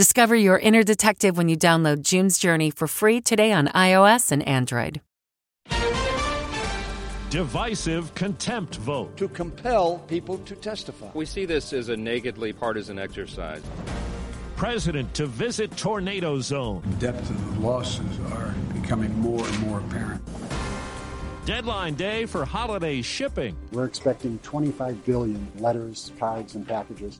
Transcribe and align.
Discover 0.00 0.36
your 0.36 0.58
inner 0.58 0.82
detective 0.82 1.36
when 1.36 1.50
you 1.50 1.58
download 1.58 2.00
June's 2.00 2.38
Journey 2.38 2.70
for 2.70 2.86
free 2.86 3.20
today 3.20 3.52
on 3.52 3.66
iOS 3.68 4.32
and 4.32 4.42
Android. 4.48 5.02
Divisive 7.28 8.14
contempt 8.14 8.76
vote. 8.76 9.14
To 9.18 9.28
compel 9.28 9.98
people 10.08 10.38
to 10.38 10.54
testify. 10.56 11.10
We 11.12 11.26
see 11.26 11.44
this 11.44 11.74
as 11.74 11.90
a 11.90 11.96
nakedly 11.98 12.54
partisan 12.54 12.98
exercise. 12.98 13.60
President 14.56 15.12
to 15.12 15.26
visit 15.26 15.76
tornado 15.76 16.40
zone. 16.40 16.80
The 16.92 17.12
depth 17.12 17.28
of 17.28 17.54
the 17.54 17.60
losses 17.60 18.18
are 18.32 18.54
becoming 18.72 19.14
more 19.20 19.46
and 19.46 19.58
more 19.60 19.80
apparent. 19.80 20.22
Deadline 21.44 21.92
day 21.92 22.24
for 22.24 22.46
holiday 22.46 23.02
shipping. 23.02 23.54
We're 23.70 23.84
expecting 23.84 24.38
25 24.38 25.04
billion 25.04 25.46
letters, 25.58 26.12
cards, 26.18 26.54
and 26.54 26.66
packages. 26.66 27.18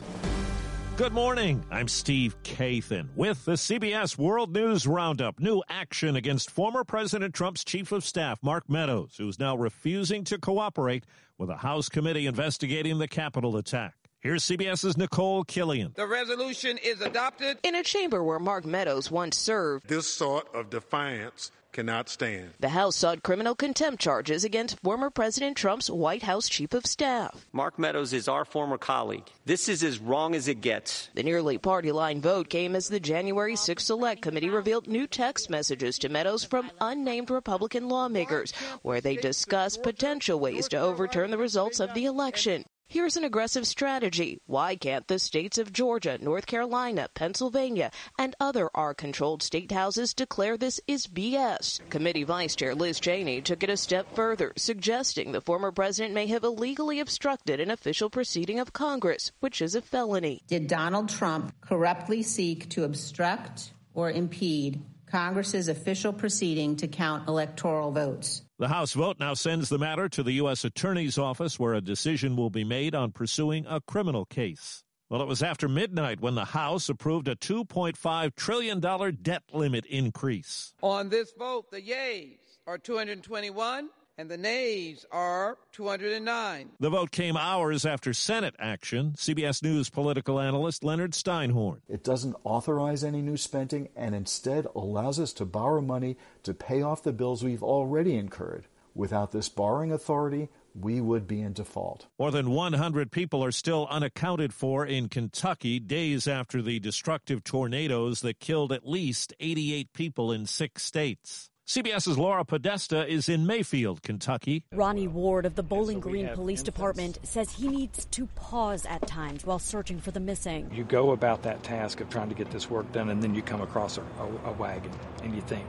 Good 1.00 1.14
morning. 1.14 1.64
I'm 1.70 1.88
Steve 1.88 2.36
Kathan 2.42 3.08
with 3.16 3.46
the 3.46 3.52
CBS 3.52 4.18
World 4.18 4.52
News 4.52 4.86
Roundup. 4.86 5.40
New 5.40 5.62
action 5.70 6.14
against 6.14 6.50
former 6.50 6.84
President 6.84 7.34
Trump's 7.34 7.64
chief 7.64 7.90
of 7.90 8.04
staff, 8.04 8.38
Mark 8.42 8.68
Meadows, 8.68 9.14
who's 9.16 9.38
now 9.38 9.56
refusing 9.56 10.24
to 10.24 10.36
cooperate 10.36 11.06
with 11.38 11.48
a 11.48 11.56
House 11.56 11.88
committee 11.88 12.26
investigating 12.26 12.98
the 12.98 13.08
Capitol 13.08 13.56
attack. 13.56 13.94
Here's 14.20 14.44
CBS's 14.44 14.98
Nicole 14.98 15.42
Killion. 15.42 15.94
The 15.94 16.06
resolution 16.06 16.76
is 16.76 17.00
adopted 17.00 17.56
in 17.62 17.74
a 17.74 17.82
chamber 17.82 18.22
where 18.22 18.38
Mark 18.38 18.66
Meadows 18.66 19.10
once 19.10 19.38
served. 19.38 19.88
This 19.88 20.06
sort 20.06 20.54
of 20.54 20.68
defiance 20.68 21.50
cannot 21.72 22.08
stand. 22.08 22.50
The 22.60 22.70
House 22.70 22.96
sought 22.96 23.22
criminal 23.22 23.54
contempt 23.54 24.00
charges 24.00 24.44
against 24.44 24.80
former 24.80 25.10
President 25.10 25.56
Trump's 25.56 25.90
White 25.90 26.22
House 26.22 26.48
chief 26.48 26.74
of 26.74 26.86
staff. 26.86 27.46
Mark 27.52 27.78
Meadows 27.78 28.12
is 28.12 28.28
our 28.28 28.44
former 28.44 28.78
colleague. 28.78 29.28
This 29.44 29.68
is 29.68 29.82
as 29.82 29.98
wrong 29.98 30.34
as 30.34 30.48
it 30.48 30.60
gets. 30.60 31.10
The 31.14 31.22
nearly 31.22 31.58
party 31.58 31.92
line 31.92 32.20
vote 32.20 32.48
came 32.48 32.74
as 32.74 32.88
the 32.88 33.00
January 33.00 33.54
6th 33.54 33.80
Select 33.80 34.22
Committee 34.22 34.50
revealed 34.50 34.86
new 34.86 35.06
text 35.06 35.50
messages 35.50 35.98
to 35.98 36.08
Meadows 36.08 36.44
from 36.44 36.70
unnamed 36.80 37.30
Republican 37.30 37.88
lawmakers, 37.88 38.52
where 38.82 39.00
they 39.00 39.16
discussed 39.16 39.82
potential 39.82 40.38
ways 40.38 40.68
to 40.68 40.78
overturn 40.78 41.30
the 41.30 41.38
results 41.38 41.80
of 41.80 41.94
the 41.94 42.04
election. 42.04 42.64
Here's 42.92 43.16
an 43.16 43.22
aggressive 43.22 43.68
strategy. 43.68 44.40
Why 44.46 44.74
can't 44.74 45.06
the 45.06 45.20
states 45.20 45.58
of 45.58 45.72
Georgia, 45.72 46.18
North 46.20 46.46
Carolina, 46.46 47.06
Pennsylvania, 47.14 47.92
and 48.18 48.34
other 48.40 48.68
R 48.74 48.94
controlled 48.94 49.44
state 49.44 49.70
houses 49.70 50.12
declare 50.12 50.56
this 50.56 50.80
is 50.88 51.06
BS? 51.06 51.88
Committee 51.88 52.24
Vice 52.24 52.56
Chair 52.56 52.74
Liz 52.74 52.98
Cheney 52.98 53.42
took 53.42 53.62
it 53.62 53.70
a 53.70 53.76
step 53.76 54.12
further, 54.16 54.52
suggesting 54.56 55.30
the 55.30 55.40
former 55.40 55.70
president 55.70 56.14
may 56.14 56.26
have 56.26 56.42
illegally 56.42 56.98
obstructed 56.98 57.60
an 57.60 57.70
official 57.70 58.10
proceeding 58.10 58.58
of 58.58 58.72
Congress, 58.72 59.30
which 59.38 59.62
is 59.62 59.76
a 59.76 59.82
felony. 59.82 60.42
Did 60.48 60.66
Donald 60.66 61.10
Trump 61.10 61.54
corruptly 61.60 62.24
seek 62.24 62.70
to 62.70 62.82
obstruct 62.82 63.72
or 63.94 64.10
impede 64.10 64.82
Congress's 65.06 65.68
official 65.68 66.12
proceeding 66.12 66.74
to 66.74 66.88
count 66.88 67.28
electoral 67.28 67.92
votes? 67.92 68.42
The 68.60 68.68
House 68.68 68.92
vote 68.92 69.16
now 69.18 69.32
sends 69.32 69.70
the 69.70 69.78
matter 69.78 70.06
to 70.10 70.22
the 70.22 70.32
U.S. 70.32 70.66
Attorney's 70.66 71.16
Office, 71.16 71.58
where 71.58 71.72
a 71.72 71.80
decision 71.80 72.36
will 72.36 72.50
be 72.50 72.62
made 72.62 72.94
on 72.94 73.10
pursuing 73.10 73.64
a 73.66 73.80
criminal 73.80 74.26
case. 74.26 74.84
Well, 75.08 75.22
it 75.22 75.26
was 75.26 75.42
after 75.42 75.66
midnight 75.66 76.20
when 76.20 76.34
the 76.34 76.44
House 76.44 76.90
approved 76.90 77.26
a 77.26 77.36
$2.5 77.36 78.34
trillion 78.36 78.80
debt 79.22 79.44
limit 79.54 79.86
increase. 79.86 80.74
On 80.82 81.08
this 81.08 81.32
vote, 81.38 81.70
the 81.70 81.80
yeas 81.80 82.36
are 82.66 82.76
221 82.76 83.88
and 84.20 84.30
the 84.30 84.36
nays 84.36 85.06
are 85.10 85.56
209. 85.72 86.72
The 86.78 86.90
vote 86.90 87.10
came 87.10 87.38
hours 87.38 87.86
after 87.86 88.12
Senate 88.12 88.54
action. 88.58 89.14
CBS 89.16 89.62
News 89.62 89.88
political 89.88 90.38
analyst 90.38 90.84
Leonard 90.84 91.12
Steinhorn. 91.12 91.80
It 91.88 92.04
doesn't 92.04 92.36
authorize 92.44 93.02
any 93.02 93.22
new 93.22 93.38
spending 93.38 93.88
and 93.96 94.14
instead 94.14 94.66
allows 94.76 95.18
us 95.18 95.32
to 95.34 95.46
borrow 95.46 95.80
money 95.80 96.18
to 96.42 96.52
pay 96.52 96.82
off 96.82 97.02
the 97.02 97.14
bills 97.14 97.42
we've 97.42 97.62
already 97.62 98.14
incurred. 98.14 98.66
Without 98.94 99.32
this 99.32 99.48
borrowing 99.48 99.90
authority, 99.90 100.50
we 100.74 101.00
would 101.00 101.26
be 101.26 101.40
in 101.40 101.54
default. 101.54 102.06
More 102.18 102.30
than 102.30 102.50
100 102.50 103.10
people 103.10 103.42
are 103.42 103.50
still 103.50 103.86
unaccounted 103.88 104.52
for 104.52 104.84
in 104.84 105.08
Kentucky 105.08 105.80
days 105.80 106.28
after 106.28 106.60
the 106.60 106.78
destructive 106.78 107.42
tornadoes 107.42 108.20
that 108.20 108.38
killed 108.38 108.70
at 108.70 108.86
least 108.86 109.32
88 109.40 109.94
people 109.94 110.30
in 110.30 110.44
six 110.44 110.84
states. 110.84 111.50
CBS's 111.70 112.18
Laura 112.18 112.44
Podesta 112.44 113.06
is 113.06 113.28
in 113.28 113.46
Mayfield, 113.46 114.02
Kentucky. 114.02 114.64
Ronnie 114.72 115.06
Ward 115.06 115.46
of 115.46 115.54
the 115.54 115.62
Bowling 115.62 116.00
Green 116.00 116.28
Police 116.30 116.64
Department 116.64 117.20
says 117.22 117.52
he 117.52 117.68
needs 117.68 118.06
to 118.06 118.26
pause 118.34 118.84
at 118.86 119.06
times 119.06 119.46
while 119.46 119.60
searching 119.60 120.00
for 120.00 120.10
the 120.10 120.18
missing. 120.18 120.68
You 120.74 120.82
go 120.82 121.12
about 121.12 121.44
that 121.44 121.62
task 121.62 122.00
of 122.00 122.08
trying 122.10 122.28
to 122.28 122.34
get 122.34 122.50
this 122.50 122.68
work 122.68 122.90
done, 122.90 123.08
and 123.08 123.22
then 123.22 123.36
you 123.36 123.42
come 123.42 123.60
across 123.60 123.98
a, 123.98 124.00
a, 124.00 124.50
a 124.50 124.52
wagon, 124.54 124.90
and 125.22 125.32
you 125.32 125.42
think, 125.42 125.64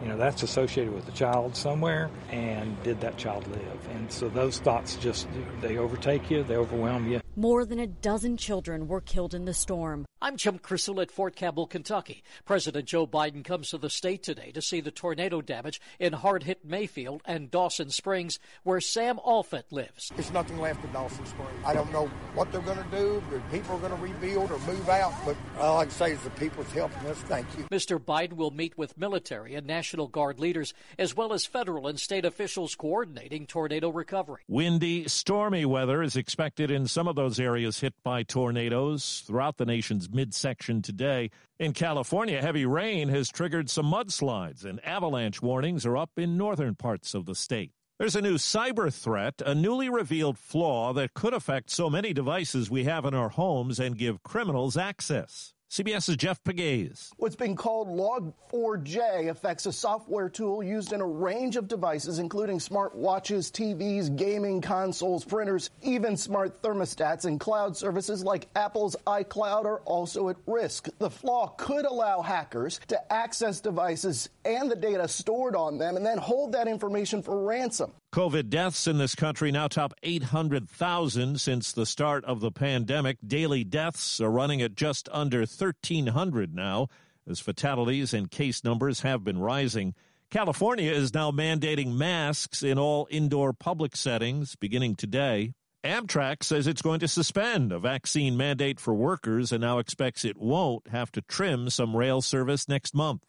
you 0.00 0.08
know, 0.08 0.16
that's 0.16 0.42
associated 0.42 0.94
with 0.94 1.06
a 1.08 1.12
child 1.12 1.54
somewhere, 1.54 2.08
and 2.30 2.82
did 2.82 3.02
that 3.02 3.18
child 3.18 3.46
live? 3.48 3.88
And 3.90 4.10
so 4.10 4.30
those 4.30 4.60
thoughts 4.60 4.96
just, 4.96 5.28
they 5.60 5.76
overtake 5.76 6.30
you, 6.30 6.42
they 6.42 6.56
overwhelm 6.56 7.06
you. 7.12 7.20
More 7.36 7.64
than 7.64 7.80
a 7.80 7.88
dozen 7.88 8.36
children 8.36 8.86
were 8.86 9.00
killed 9.00 9.34
in 9.34 9.44
the 9.44 9.54
storm. 9.54 10.06
I'm 10.22 10.36
Jim 10.36 10.58
Crystal 10.58 11.00
at 11.00 11.10
Fort 11.10 11.34
Campbell, 11.34 11.66
Kentucky. 11.66 12.22
President 12.44 12.86
Joe 12.86 13.06
Biden 13.06 13.44
comes 13.44 13.70
to 13.70 13.78
the 13.78 13.90
state 13.90 14.22
today 14.22 14.52
to 14.52 14.62
see 14.62 14.80
the 14.80 14.92
tornado 14.92 15.42
damage 15.42 15.80
in 15.98 16.12
hard 16.12 16.44
hit 16.44 16.64
Mayfield 16.64 17.22
and 17.26 17.50
Dawson 17.50 17.90
Springs, 17.90 18.38
where 18.62 18.80
Sam 18.80 19.18
Alfett 19.18 19.64
lives. 19.70 20.12
There's 20.14 20.32
nothing 20.32 20.58
left 20.60 20.82
in 20.84 20.92
Dawson 20.92 21.26
Springs. 21.26 21.50
I 21.66 21.74
don't 21.74 21.92
know 21.92 22.06
what 22.34 22.50
they're 22.52 22.62
going 22.62 22.82
to 22.82 22.90
do. 22.96 23.22
The 23.30 23.40
people 23.50 23.76
are 23.76 23.80
going 23.80 23.94
to 23.94 24.00
rebuild 24.00 24.52
or 24.52 24.58
move 24.60 24.88
out, 24.88 25.12
but 25.26 25.36
all 25.58 25.80
I 25.80 25.84
can 25.84 25.92
say 25.92 26.12
is 26.12 26.22
the 26.22 26.30
people's 26.30 26.70
helping 26.70 27.06
us. 27.08 27.18
Thank 27.18 27.46
you. 27.58 27.64
Mr. 27.64 27.98
Biden 27.98 28.34
will 28.34 28.52
meet 28.52 28.78
with 28.78 28.96
military 28.96 29.56
and 29.56 29.66
National 29.66 30.06
Guard 30.06 30.38
leaders, 30.38 30.72
as 30.98 31.16
well 31.16 31.32
as 31.32 31.44
federal 31.44 31.88
and 31.88 31.98
state 32.00 32.24
officials 32.24 32.76
coordinating 32.76 33.46
tornado 33.46 33.90
recovery. 33.90 34.42
Windy, 34.48 35.06
stormy 35.08 35.66
weather 35.66 36.02
is 36.02 36.16
expected 36.16 36.70
in 36.70 36.86
some 36.86 37.08
of 37.08 37.16
those 37.24 37.40
areas 37.40 37.80
hit 37.80 37.94
by 38.02 38.22
tornadoes 38.22 39.22
throughout 39.26 39.56
the 39.56 39.64
nation's 39.64 40.10
midsection 40.10 40.82
today. 40.82 41.30
In 41.58 41.72
California, 41.72 42.42
heavy 42.42 42.66
rain 42.66 43.08
has 43.08 43.30
triggered 43.30 43.70
some 43.70 43.90
mudslides, 43.90 44.66
and 44.66 44.84
avalanche 44.84 45.40
warnings 45.40 45.86
are 45.86 45.96
up 45.96 46.10
in 46.18 46.36
northern 46.36 46.74
parts 46.74 47.14
of 47.14 47.24
the 47.24 47.34
state. 47.34 47.72
There's 47.98 48.14
a 48.14 48.20
new 48.20 48.34
cyber 48.34 48.92
threat, 48.92 49.40
a 49.46 49.54
newly 49.54 49.88
revealed 49.88 50.36
flaw 50.36 50.92
that 50.92 51.14
could 51.14 51.32
affect 51.32 51.70
so 51.70 51.88
many 51.88 52.12
devices 52.12 52.70
we 52.70 52.84
have 52.84 53.06
in 53.06 53.14
our 53.14 53.30
homes 53.30 53.80
and 53.80 53.96
give 53.96 54.22
criminals 54.22 54.76
access. 54.76 55.54
CBS's 55.74 56.16
Jeff 56.16 56.40
Pegues. 56.44 57.10
What's 57.16 57.34
been 57.34 57.56
called 57.56 57.88
Log4j 57.88 59.28
affects 59.28 59.66
a 59.66 59.72
software 59.72 60.28
tool 60.28 60.62
used 60.62 60.92
in 60.92 61.00
a 61.00 61.04
range 61.04 61.56
of 61.56 61.66
devices, 61.66 62.20
including 62.20 62.60
smart 62.60 62.94
watches, 62.94 63.50
TVs, 63.50 64.14
gaming 64.14 64.60
consoles, 64.60 65.24
printers, 65.24 65.70
even 65.82 66.16
smart 66.16 66.62
thermostats, 66.62 67.24
and 67.24 67.40
cloud 67.40 67.76
services 67.76 68.22
like 68.22 68.46
Apple's 68.54 68.94
iCloud 69.08 69.64
are 69.64 69.80
also 69.80 70.28
at 70.28 70.36
risk. 70.46 70.86
The 71.00 71.10
flaw 71.10 71.48
could 71.48 71.86
allow 71.86 72.22
hackers 72.22 72.78
to 72.86 73.12
access 73.12 73.60
devices 73.60 74.28
and 74.44 74.70
the 74.70 74.76
data 74.76 75.08
stored 75.08 75.56
on 75.56 75.78
them 75.78 75.96
and 75.96 76.06
then 76.06 76.18
hold 76.18 76.52
that 76.52 76.68
information 76.68 77.20
for 77.20 77.44
ransom. 77.44 77.90
COVID 78.14 78.48
deaths 78.48 78.86
in 78.86 78.98
this 78.98 79.16
country 79.16 79.50
now 79.50 79.66
top 79.66 79.92
800,000 80.04 81.40
since 81.40 81.72
the 81.72 81.84
start 81.84 82.24
of 82.26 82.38
the 82.38 82.52
pandemic. 82.52 83.18
Daily 83.26 83.64
deaths 83.64 84.20
are 84.20 84.30
running 84.30 84.62
at 84.62 84.76
just 84.76 85.08
under 85.10 85.38
1,300 85.38 86.54
now, 86.54 86.86
as 87.28 87.40
fatalities 87.40 88.14
and 88.14 88.30
case 88.30 88.62
numbers 88.62 89.00
have 89.00 89.24
been 89.24 89.38
rising. 89.38 89.94
California 90.30 90.92
is 90.92 91.12
now 91.12 91.32
mandating 91.32 91.96
masks 91.96 92.62
in 92.62 92.78
all 92.78 93.08
indoor 93.10 93.52
public 93.52 93.96
settings 93.96 94.54
beginning 94.54 94.94
today. 94.94 95.52
Amtrak 95.82 96.44
says 96.44 96.68
it's 96.68 96.82
going 96.82 97.00
to 97.00 97.08
suspend 97.08 97.72
a 97.72 97.80
vaccine 97.80 98.36
mandate 98.36 98.78
for 98.78 98.94
workers 98.94 99.50
and 99.50 99.60
now 99.60 99.80
expects 99.80 100.24
it 100.24 100.36
won't 100.36 100.86
have 100.86 101.10
to 101.10 101.22
trim 101.22 101.68
some 101.68 101.96
rail 101.96 102.22
service 102.22 102.68
next 102.68 102.94
month. 102.94 103.22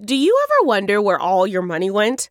Do 0.00 0.14
you 0.14 0.40
ever 0.44 0.68
wonder 0.68 1.02
where 1.02 1.18
all 1.18 1.44
your 1.44 1.62
money 1.62 1.90
went? 1.90 2.30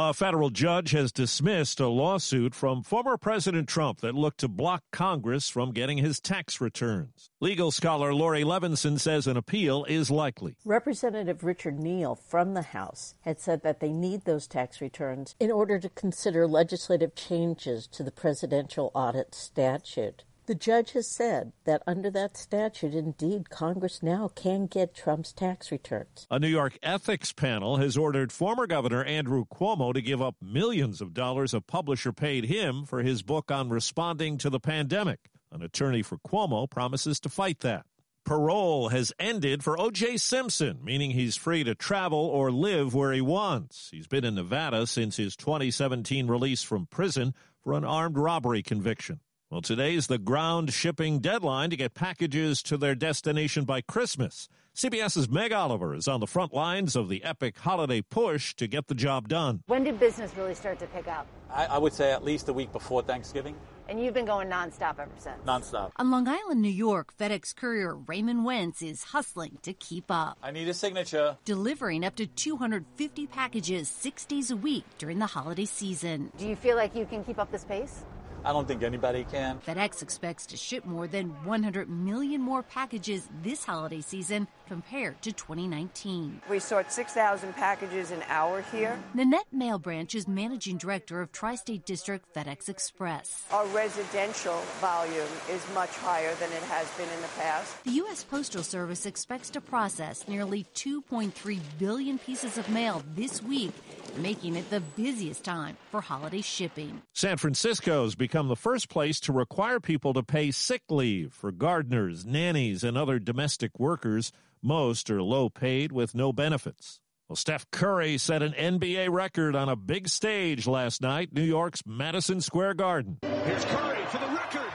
A 0.00 0.14
federal 0.14 0.50
judge 0.50 0.92
has 0.92 1.10
dismissed 1.10 1.80
a 1.80 1.88
lawsuit 1.88 2.54
from 2.54 2.84
former 2.84 3.16
President 3.16 3.68
Trump 3.68 4.00
that 4.02 4.14
looked 4.14 4.38
to 4.38 4.46
block 4.46 4.84
Congress 4.92 5.48
from 5.48 5.72
getting 5.72 5.98
his 5.98 6.20
tax 6.20 6.60
returns. 6.60 7.30
Legal 7.40 7.72
scholar 7.72 8.14
Laurie 8.14 8.44
Levenson 8.44 9.00
says 9.00 9.26
an 9.26 9.36
appeal 9.36 9.84
is 9.86 10.08
likely. 10.08 10.54
Representative 10.64 11.42
Richard 11.42 11.80
Neal 11.80 12.14
from 12.14 12.54
the 12.54 12.62
House 12.62 13.16
had 13.22 13.40
said 13.40 13.64
that 13.64 13.80
they 13.80 13.90
need 13.90 14.24
those 14.24 14.46
tax 14.46 14.80
returns 14.80 15.34
in 15.40 15.50
order 15.50 15.80
to 15.80 15.88
consider 15.88 16.46
legislative 16.46 17.16
changes 17.16 17.88
to 17.88 18.04
the 18.04 18.12
presidential 18.12 18.92
audit 18.94 19.34
statute. 19.34 20.22
The 20.48 20.54
judge 20.54 20.92
has 20.92 21.06
said 21.06 21.52
that 21.64 21.82
under 21.86 22.10
that 22.12 22.38
statute, 22.38 22.94
indeed, 22.94 23.50
Congress 23.50 24.02
now 24.02 24.28
can 24.34 24.64
get 24.64 24.94
Trump's 24.94 25.30
tax 25.30 25.70
returns. 25.70 26.26
A 26.30 26.38
New 26.38 26.48
York 26.48 26.78
ethics 26.82 27.34
panel 27.34 27.76
has 27.76 27.98
ordered 27.98 28.32
former 28.32 28.66
Governor 28.66 29.04
Andrew 29.04 29.44
Cuomo 29.44 29.92
to 29.92 30.00
give 30.00 30.22
up 30.22 30.36
millions 30.40 31.02
of 31.02 31.12
dollars 31.12 31.52
a 31.52 31.60
publisher 31.60 32.14
paid 32.14 32.46
him 32.46 32.86
for 32.86 33.02
his 33.02 33.22
book 33.22 33.50
on 33.50 33.68
responding 33.68 34.38
to 34.38 34.48
the 34.48 34.58
pandemic. 34.58 35.28
An 35.52 35.60
attorney 35.60 36.00
for 36.00 36.16
Cuomo 36.16 36.66
promises 36.66 37.20
to 37.20 37.28
fight 37.28 37.60
that. 37.60 37.84
Parole 38.24 38.88
has 38.88 39.12
ended 39.18 39.62
for 39.62 39.78
O.J. 39.78 40.16
Simpson, 40.16 40.78
meaning 40.82 41.10
he's 41.10 41.36
free 41.36 41.62
to 41.62 41.74
travel 41.74 42.20
or 42.20 42.50
live 42.50 42.94
where 42.94 43.12
he 43.12 43.20
wants. 43.20 43.90
He's 43.90 44.06
been 44.06 44.24
in 44.24 44.36
Nevada 44.36 44.86
since 44.86 45.18
his 45.18 45.36
2017 45.36 46.26
release 46.26 46.62
from 46.62 46.86
prison 46.86 47.34
for 47.62 47.74
an 47.74 47.84
armed 47.84 48.16
robbery 48.16 48.62
conviction. 48.62 49.20
Well, 49.50 49.62
today's 49.62 50.08
the 50.08 50.18
ground 50.18 50.74
shipping 50.74 51.20
deadline 51.20 51.70
to 51.70 51.76
get 51.76 51.94
packages 51.94 52.62
to 52.64 52.76
their 52.76 52.94
destination 52.94 53.64
by 53.64 53.80
Christmas. 53.80 54.46
CBS's 54.74 55.30
Meg 55.30 55.52
Oliver 55.52 55.94
is 55.94 56.06
on 56.06 56.20
the 56.20 56.26
front 56.26 56.52
lines 56.52 56.94
of 56.94 57.08
the 57.08 57.24
epic 57.24 57.56
holiday 57.58 58.02
push 58.02 58.52
to 58.56 58.66
get 58.66 58.88
the 58.88 58.94
job 58.94 59.26
done. 59.26 59.62
When 59.66 59.84
did 59.84 59.98
business 59.98 60.36
really 60.36 60.54
start 60.54 60.78
to 60.80 60.86
pick 60.88 61.08
up? 61.08 61.26
I, 61.50 61.64
I 61.64 61.78
would 61.78 61.94
say 61.94 62.12
at 62.12 62.22
least 62.22 62.50
a 62.50 62.52
week 62.52 62.72
before 62.72 63.00
Thanksgiving. 63.00 63.56
And 63.88 63.98
you've 63.98 64.12
been 64.12 64.26
going 64.26 64.50
nonstop 64.50 64.98
ever 64.98 65.08
since? 65.16 65.38
Nonstop. 65.46 65.92
On 65.96 66.10
Long 66.10 66.28
Island, 66.28 66.60
New 66.60 66.68
York, 66.68 67.16
FedEx 67.16 67.56
courier 67.56 67.96
Raymond 67.96 68.44
Wentz 68.44 68.82
is 68.82 69.02
hustling 69.02 69.56
to 69.62 69.72
keep 69.72 70.10
up. 70.10 70.36
I 70.42 70.50
need 70.50 70.68
a 70.68 70.74
signature. 70.74 71.38
Delivering 71.46 72.04
up 72.04 72.16
to 72.16 72.26
250 72.26 73.26
packages 73.28 73.88
six 73.88 74.26
days 74.26 74.50
a 74.50 74.56
week 74.56 74.84
during 74.98 75.20
the 75.20 75.26
holiday 75.26 75.64
season. 75.64 76.32
Do 76.36 76.46
you 76.46 76.54
feel 76.54 76.76
like 76.76 76.94
you 76.94 77.06
can 77.06 77.24
keep 77.24 77.38
up 77.38 77.50
this 77.50 77.64
pace? 77.64 78.04
I 78.48 78.52
don't 78.54 78.66
think 78.66 78.82
anybody 78.82 79.26
can. 79.30 79.58
FedEx 79.58 80.00
expects 80.00 80.46
to 80.46 80.56
ship 80.56 80.86
more 80.86 81.06
than 81.06 81.28
100 81.44 81.90
million 81.90 82.40
more 82.40 82.62
packages 82.62 83.28
this 83.42 83.62
holiday 83.62 84.00
season 84.00 84.48
compared 84.68 85.20
to 85.22 85.32
2019. 85.32 86.42
We 86.48 86.58
sort 86.58 86.92
6,000 86.92 87.54
packages 87.56 88.10
an 88.10 88.22
hour 88.28 88.62
here. 88.70 88.98
Nanette 89.14 89.46
Malebranche 89.54 90.14
is 90.14 90.28
managing 90.28 90.76
director 90.76 91.20
of 91.22 91.32
Tri 91.32 91.54
State 91.54 91.86
District 91.86 92.24
FedEx 92.34 92.68
Express. 92.68 93.46
Our 93.50 93.66
residential 93.68 94.60
volume 94.80 95.32
is 95.50 95.64
much 95.74 95.90
higher 95.96 96.34
than 96.34 96.52
it 96.52 96.62
has 96.64 96.88
been 96.98 97.08
in 97.08 97.22
the 97.22 97.28
past. 97.38 97.82
The 97.84 97.92
U.S. 97.92 98.22
Postal 98.24 98.62
Service 98.62 99.06
expects 99.06 99.50
to 99.50 99.60
process 99.60 100.28
nearly 100.28 100.66
2.3 100.74 101.58
billion 101.78 102.18
pieces 102.18 102.58
of 102.58 102.68
mail 102.68 103.02
this 103.14 103.42
week, 103.42 103.72
making 104.18 104.56
it 104.56 104.68
the 104.68 104.80
busiest 104.80 105.44
time 105.44 105.76
for 105.90 106.00
holiday 106.00 106.42
shipping. 106.42 107.00
San 107.14 107.38
Francisco's 107.38 108.14
become 108.14 108.48
the 108.48 108.56
first 108.56 108.88
place 108.88 109.18
to 109.20 109.32
require 109.32 109.80
people 109.80 110.12
to 110.12 110.22
pay 110.22 110.50
sick 110.50 110.82
leave 110.90 111.32
for 111.32 111.50
gardeners, 111.50 112.26
nannies, 112.26 112.84
and 112.84 112.98
other 112.98 113.18
domestic 113.18 113.78
workers. 113.78 114.32
Most 114.62 115.10
are 115.10 115.22
low 115.22 115.48
paid 115.48 115.92
with 115.92 116.14
no 116.14 116.32
benefits. 116.32 117.00
Well, 117.28 117.36
Steph 117.36 117.70
Curry 117.70 118.18
set 118.18 118.42
an 118.42 118.52
NBA 118.52 119.10
record 119.10 119.54
on 119.54 119.68
a 119.68 119.76
big 119.76 120.08
stage 120.08 120.66
last 120.66 121.02
night, 121.02 121.32
New 121.32 121.42
York's 121.42 121.82
Madison 121.86 122.40
Square 122.40 122.74
Garden. 122.74 123.18
Here's 123.22 123.64
Curry 123.66 124.04
for 124.06 124.18
the 124.18 124.26
record. 124.26 124.67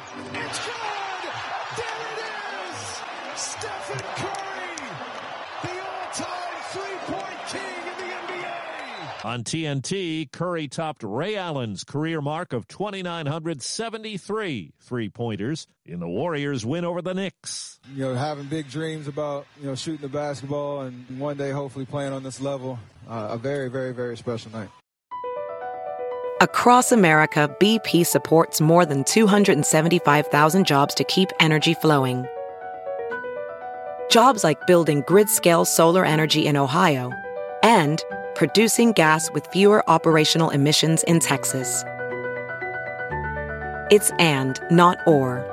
On 9.24 9.42
TNT, 9.42 10.30
Curry 10.34 10.68
topped 10.68 11.02
Ray 11.02 11.38
Allen's 11.38 11.86
career 11.86 12.20
mark 12.20 12.52
of 12.52 12.68
2,973 12.68 14.74
three-pointers 14.81 15.66
in 15.86 16.02
the 16.02 16.10
Warriors' 16.10 16.66
win 16.66 16.84
over 16.84 17.02
the 17.02 17.14
Knicks. 17.14 17.80
You 17.96 18.04
know, 18.04 18.16
having 18.16 18.48
big 18.48 18.70
dreams 18.70 19.08
about, 19.08 19.48
you 19.62 19.68
know, 19.68 19.75
shooting 19.75 20.02
the 20.02 20.10
basketball 20.10 20.81
and 20.81 21.18
one 21.18 21.38
day 21.38 21.52
hopefully 21.52 21.86
playing 21.86 22.12
on 22.12 22.24
this 22.24 22.42
level. 22.42 22.78
Uh, 23.08 23.30
a 23.31 23.38
very, 23.38 23.70
very, 23.70 23.94
very 23.94 24.18
special 24.18 24.52
night. 24.52 24.68
Across 26.42 26.92
America, 26.92 27.50
BP 27.62 28.06
supports 28.06 28.60
more 28.60 28.86
than 28.86 29.06
275,000 29.06 30.68
jobs 30.68 30.94
to 30.96 31.06
keep 31.06 31.30
energy 31.40 31.75
flowing. 31.75 32.25
Jobs 34.10 34.44
like 34.44 34.68
building 34.68 35.02
grid-scale 35.08 35.64
solar 35.64 36.04
energy 36.04 36.46
in 36.46 36.58
Ohio 36.58 37.10
and 37.64 38.04
producing 38.35 38.94
gas 38.94 39.31
with 39.31 39.47
fewer 39.47 39.88
operational 39.89 40.50
emissions 40.50 41.03
in 41.03 41.19
Texas. 41.19 41.84
It's 43.91 44.12
and, 44.19 44.60
not 44.72 44.98
or. 45.05 45.50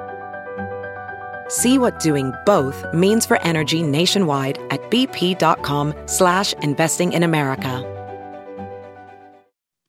See 1.48 1.78
what 1.78 1.98
doing 1.98 2.32
both 2.46 2.84
means 2.94 3.26
for 3.26 3.42
energy 3.42 3.82
nationwide 3.82 4.58
at 4.70 4.80
bp.com 4.90 5.94
slash 6.06 6.52
investing 6.62 7.12
in 7.12 7.22
America. 7.22 7.86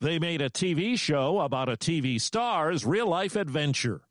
They 0.02 0.18
made 0.18 0.42
a 0.42 0.50
TV 0.50 0.98
show 0.98 1.42
about 1.42 1.70
a 1.70 1.78
TV 1.78 2.20
star's 2.20 2.84
real-life 2.84 3.36
adventure. 3.36 4.02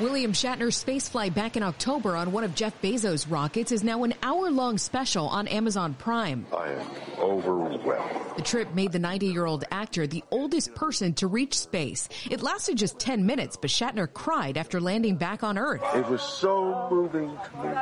William 0.00 0.32
Shatner's 0.32 0.82
spaceflight 0.82 1.34
back 1.34 1.58
in 1.58 1.62
October 1.62 2.16
on 2.16 2.32
one 2.32 2.42
of 2.42 2.54
Jeff 2.54 2.80
Bezos' 2.80 3.26
rockets 3.28 3.70
is 3.70 3.84
now 3.84 4.02
an 4.04 4.14
hour-long 4.22 4.78
special 4.78 5.28
on 5.28 5.46
Amazon 5.46 5.92
Prime. 5.92 6.46
I 6.56 6.70
am 6.70 6.86
overwhelmed. 7.18 8.36
The 8.36 8.42
trip 8.42 8.74
made 8.74 8.92
the 8.92 8.98
90-year-old 8.98 9.64
actor 9.70 10.06
the 10.06 10.24
oldest 10.30 10.74
person 10.74 11.12
to 11.14 11.26
reach 11.26 11.58
space. 11.58 12.08
It 12.30 12.42
lasted 12.42 12.78
just 12.78 12.98
10 12.98 13.26
minutes, 13.26 13.58
but 13.60 13.68
Shatner 13.68 14.10
cried 14.10 14.56
after 14.56 14.80
landing 14.80 15.16
back 15.16 15.44
on 15.44 15.58
Earth. 15.58 15.82
It 15.94 16.08
was 16.08 16.22
so 16.22 16.88
moving 16.90 17.36
to 17.36 17.62
me. 17.62 17.74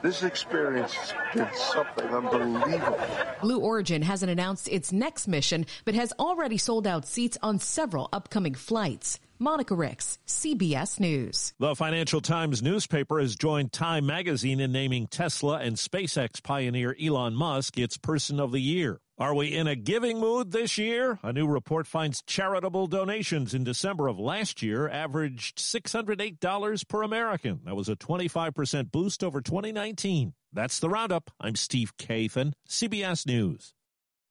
This 0.00 0.22
experience 0.22 0.94
did 1.32 1.52
something 1.56 2.06
unbelievable. 2.06 3.00
Blue 3.40 3.58
Origin 3.58 4.02
hasn't 4.02 4.30
announced 4.30 4.68
its 4.68 4.92
next 4.92 5.26
mission, 5.26 5.66
but 5.84 5.96
has 5.96 6.12
already 6.20 6.58
sold 6.58 6.86
out 6.86 7.04
seats 7.04 7.36
on 7.42 7.58
several 7.58 8.10
upcoming 8.12 8.54
flights. 8.54 9.18
Monica 9.44 9.74
Ricks, 9.74 10.18
CBS 10.26 10.98
News. 10.98 11.52
The 11.58 11.76
Financial 11.76 12.22
Times 12.22 12.62
newspaper 12.62 13.20
has 13.20 13.36
joined 13.36 13.74
Time 13.74 14.06
magazine 14.06 14.58
in 14.58 14.72
naming 14.72 15.06
Tesla 15.06 15.58
and 15.58 15.76
SpaceX 15.76 16.42
pioneer 16.42 16.96
Elon 16.98 17.34
Musk 17.34 17.76
its 17.76 17.98
Person 17.98 18.40
of 18.40 18.52
the 18.52 18.60
Year. 18.60 19.02
Are 19.18 19.34
we 19.34 19.54
in 19.54 19.66
a 19.66 19.76
giving 19.76 20.18
mood 20.18 20.50
this 20.50 20.78
year? 20.78 21.18
A 21.22 21.30
new 21.30 21.46
report 21.46 21.86
finds 21.86 22.22
charitable 22.22 22.86
donations 22.86 23.52
in 23.52 23.64
December 23.64 24.08
of 24.08 24.18
last 24.18 24.62
year 24.62 24.88
averaged 24.88 25.58
$608 25.58 26.88
per 26.88 27.02
American. 27.02 27.60
That 27.66 27.76
was 27.76 27.90
a 27.90 27.96
25% 27.96 28.90
boost 28.90 29.22
over 29.22 29.42
2019. 29.42 30.32
That's 30.54 30.78
the 30.78 30.88
roundup. 30.88 31.30
I'm 31.38 31.56
Steve 31.56 31.94
Kathan, 31.98 32.54
CBS 32.66 33.26
News. 33.26 33.74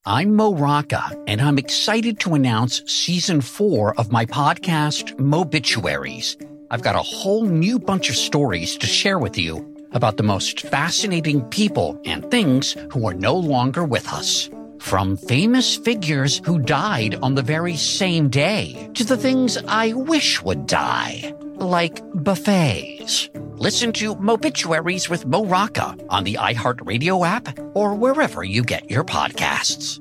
I'm 0.06 0.36
Mo 0.36 0.54
Rocca, 0.54 1.18
and 1.28 1.42
I'm 1.42 1.58
excited 1.58 2.20
to 2.20 2.34
announce 2.34 2.84
season 2.92 3.40
four 3.40 3.98
of 3.98 4.12
my 4.12 4.26
podcast, 4.26 5.16
Mobituaries. 5.16 6.36
I've 6.70 6.82
got 6.82 6.98
a 6.98 7.02
whole 7.02 7.46
new 7.46 7.80
bunch 7.80 8.10
of 8.10 8.18
stories 8.18 8.76
to 8.80 8.86
share 8.86 9.18
with 9.18 9.38
you 9.38 9.66
about 9.94 10.18
the 10.18 10.24
most 10.24 10.60
fascinating 10.60 11.42
people 11.52 11.98
and 12.04 12.30
things 12.30 12.76
who 12.92 13.08
are 13.08 13.14
no 13.14 13.34
longer 13.34 13.86
with 13.86 14.12
us. 14.12 14.50
From 14.80 15.16
famous 15.16 15.78
figures 15.78 16.42
who 16.44 16.60
died 16.60 17.16
on 17.22 17.36
the 17.36 17.42
very 17.42 17.78
same 17.78 18.28
day 18.28 18.90
to 18.96 19.06
the 19.06 19.16
things 19.16 19.58
I 19.70 19.94
wish 19.94 20.44
would 20.44 20.68
die, 20.68 21.34
like 21.56 22.02
buffets. 22.14 23.30
Listen 23.64 23.94
to 23.94 24.14
Mobituaries 24.18 25.08
with 25.10 25.26
Mo 25.26 25.46
Rocca 25.46 25.96
on 26.10 26.26
the 26.26 26.34
iHeartRadio 26.34 27.26
app 27.26 27.58
or 27.74 27.96
wherever 27.96 28.44
you 28.44 28.62
get 28.62 28.92
your 28.92 29.06
podcasts. 29.06 29.92